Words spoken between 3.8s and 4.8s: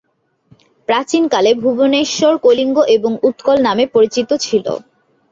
পরিচিত ছিল।